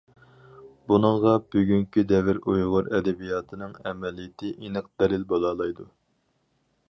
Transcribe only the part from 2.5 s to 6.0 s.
ئۇيغۇر ئەدەبىياتىنىڭ ئەمەلىيىتى ئېنىق دەلىل بولالايدۇ.